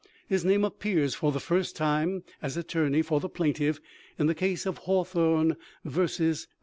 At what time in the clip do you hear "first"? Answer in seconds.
1.39-1.75